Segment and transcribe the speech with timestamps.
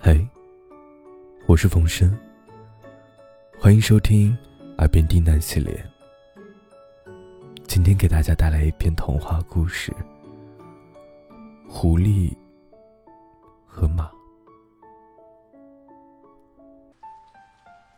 [0.00, 0.24] 嘿，
[1.46, 2.16] 我是冯生，
[3.58, 4.30] 欢迎收听
[4.78, 5.84] 《耳边低喃》系列。
[7.66, 9.92] 今天给大家带来一篇童话故事：
[11.68, 12.32] 狐狸
[13.66, 14.08] 和马。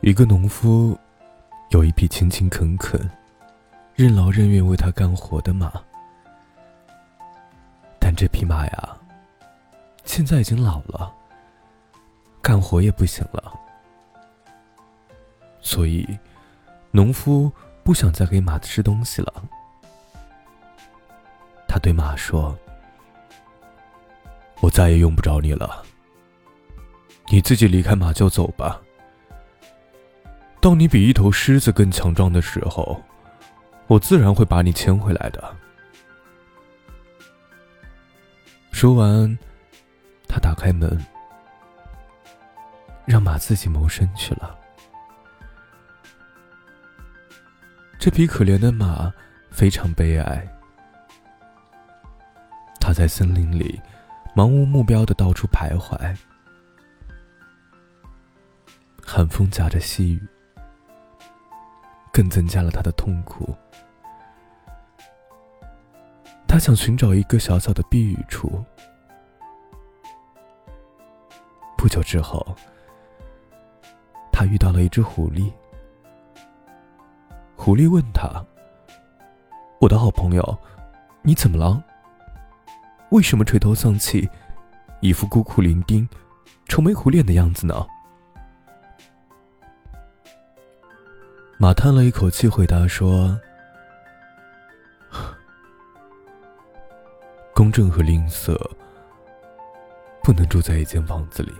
[0.00, 0.98] 一个农夫
[1.70, 3.08] 有一匹勤勤恳恳、
[3.94, 5.72] 任劳任怨为他干活的马，
[8.00, 8.98] 但这匹马呀，
[10.04, 11.14] 现在已经老了，
[12.44, 13.58] 干活也不行了，
[15.62, 16.06] 所以
[16.90, 17.50] 农夫
[17.82, 19.32] 不想再给马吃东西了。
[21.66, 22.54] 他对马说
[24.60, 25.82] ：“我再也用不着你了，
[27.28, 28.78] 你自己离开马厩走吧。”
[30.60, 33.02] 当你比一头狮子更强壮的时候，
[33.86, 35.56] 我自然会把你牵回来的。
[38.70, 39.38] 说完，
[40.28, 41.02] 他打开门，
[43.06, 44.58] 让马自己谋生去了。
[47.98, 49.12] 这匹可怜的马
[49.50, 50.46] 非常悲哀，
[52.80, 53.80] 它在森林里
[54.34, 56.16] 茫无目标的到处徘徊，
[59.04, 60.22] 寒风夹着细雨。
[62.12, 63.52] 更增加了他的痛苦。
[66.46, 68.64] 他想寻找一个小小的避雨处。
[71.76, 72.56] 不久之后，
[74.34, 75.52] 他遇到了一只狐狸。
[77.54, 78.44] 狐狸问他
[79.80, 80.58] ：“我的好朋友，
[81.22, 81.80] 你怎么了？
[83.10, 84.28] 为什么垂头丧气，
[85.00, 86.08] 一副孤苦伶仃、
[86.66, 87.86] 愁眉苦脸的样子呢？”
[91.56, 93.38] 马叹了一口气，回答说
[97.54, 98.58] ：“公正和吝啬
[100.24, 101.52] 不能住在一间房子里。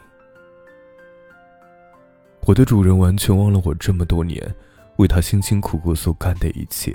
[2.46, 4.54] 我的主人完全忘了我这么多年
[4.96, 6.94] 为他辛辛苦苦所干的一切，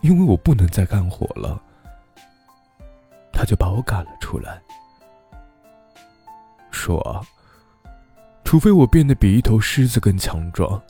[0.00, 1.62] 因为我不能再干活了，
[3.32, 4.60] 他就把我赶了出来，
[6.70, 7.24] 说。”
[8.42, 10.82] 除非我变得比一头狮子更强壮，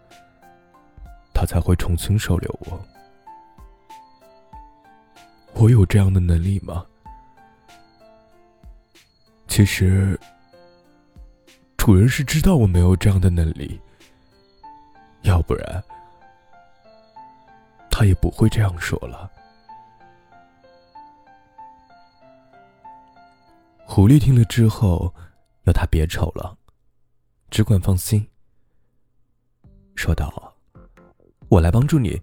[1.34, 2.80] 他才会重新收留我。
[5.52, 6.86] 我有这样的能力吗？
[9.46, 10.18] 其实，
[11.80, 13.80] 主人是知道我没有这样的能力，
[15.22, 15.82] 要不然
[17.90, 19.28] 他也不会这样说了。
[23.86, 25.12] 狐狸听了之后，
[25.64, 26.54] 要他别愁了。
[27.48, 28.28] 只管放心，
[29.96, 30.54] 说道
[31.48, 32.20] ：“我来帮助你。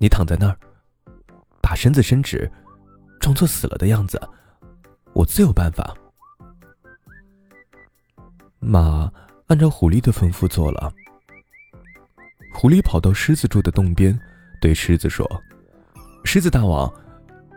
[0.00, 0.58] 你躺在那儿，
[1.60, 2.50] 把身子伸直，
[3.20, 4.18] 装作死了的样子，
[5.12, 5.94] 我自有办法。”
[8.66, 9.10] 马
[9.46, 10.92] 按照狐狸的吩咐做了。
[12.52, 14.18] 狐狸跑到狮子住的洞边，
[14.60, 15.24] 对狮子说
[16.24, 16.92] ：“狮子大王，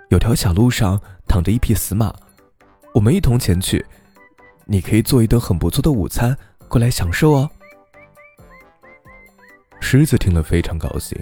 [0.09, 2.13] 有条小路上躺着一匹死马，
[2.93, 3.83] 我们一同前去，
[4.65, 6.37] 你可以做一顿很不错的午餐。”
[6.69, 7.49] 过来享受哦！
[9.81, 11.19] 狮子听了非常高兴，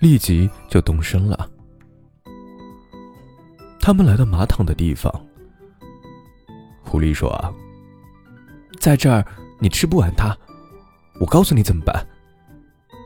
[0.00, 1.50] 立即就动身了。
[3.78, 5.12] 他们来到马躺的地方，
[6.82, 7.52] 狐狸说：“啊，
[8.86, 9.26] 在这儿
[9.58, 10.32] 你吃不完它，
[11.18, 12.06] 我告诉你怎么办。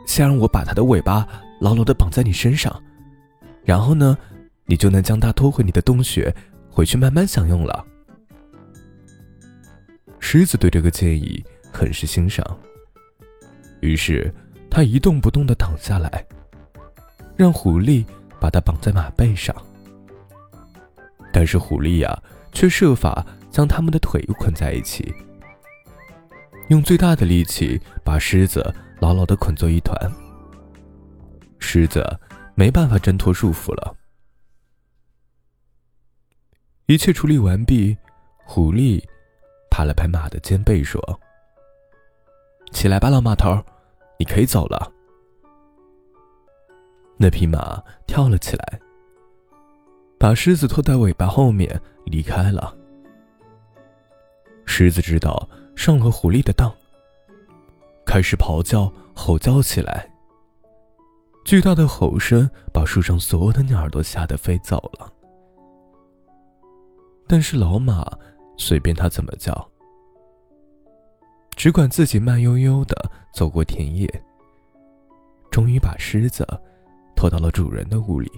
[0.06, 1.26] 先让我把它的尾巴
[1.58, 2.70] 牢牢的绑在你身上，
[3.64, 4.14] 然后呢，
[4.66, 6.30] 你就能将它拖回你的洞穴，
[6.68, 7.82] 回去慢慢享用了。”
[10.20, 11.42] 狮子对这个建议
[11.72, 12.44] 很是欣赏，
[13.80, 14.30] 于是
[14.68, 16.26] 他一动不动地躺下来，
[17.38, 18.04] 让狐狸
[18.38, 19.56] 把它绑在马背上。
[21.32, 25.10] 但是狐狸呀，却设法将他们的腿捆在一起，
[26.70, 29.96] 用最大的力气把狮子牢牢地捆作一团。
[31.58, 32.04] 狮子
[32.54, 33.96] 没办法挣脱束缚了。
[36.86, 37.96] 一切处理完毕，
[38.44, 39.02] 狐狸。
[39.68, 41.00] 拍了拍马的肩背，说
[42.70, 43.64] ：“起来吧，老马头，
[44.18, 44.92] 你可以走了。”
[47.16, 48.80] 那匹马跳了起来，
[50.18, 52.76] 把狮子拖在尾巴后面离开了。
[54.66, 55.48] 狮子知道
[55.80, 56.70] 上了狐狸的当，
[58.04, 60.06] 开始咆哮、吼叫起来。
[61.42, 65.10] 巨大的吼声把树上所有的鸟儿都吓得飞走了。
[67.26, 68.06] 但是老马。
[68.58, 69.70] 随便他怎么叫，
[71.56, 74.06] 只管自己慢悠悠的走过田野。
[75.50, 76.46] 终于把狮子
[77.16, 78.30] 拖到了主人的屋里。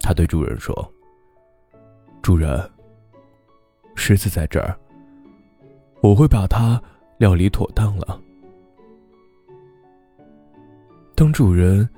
[0.00, 0.74] 他对主人说
[2.22, 2.58] ：“主人，
[3.96, 4.74] 狮子在这儿，
[6.00, 6.80] 我会把它
[7.18, 8.20] 料理妥当了。
[11.14, 11.88] 当主人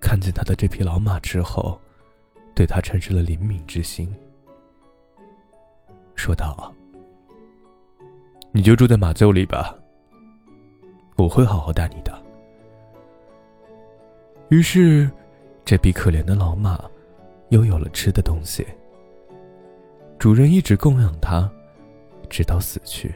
[0.00, 1.78] 看见他的这匹老马之后，
[2.54, 4.08] 对他产生了怜悯之心，
[6.14, 6.72] 说道
[8.52, 9.76] ：“你就住在马厩里吧，
[11.16, 12.16] 我会好好待你的。”
[14.50, 15.10] 于是，
[15.64, 16.82] 这匹可怜的老马
[17.50, 18.66] 又有了吃的东西。
[20.18, 21.50] 主人一直供养它，
[22.28, 23.14] 直到死去。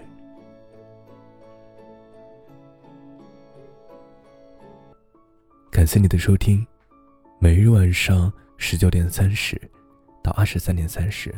[5.70, 6.66] 感谢你的收听，
[7.38, 9.60] 每日晚上十九点三十
[10.22, 11.34] 到二十三点三十，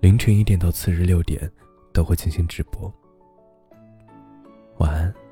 [0.00, 1.50] 凌晨一点到次日六点
[1.92, 2.92] 都会进行直播。
[4.78, 5.25] 晚安。